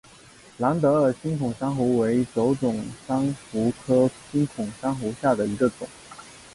[0.57, 5.87] 蓝德尔星孔珊瑚为轴孔珊瑚科星孔珊瑚下的一个种。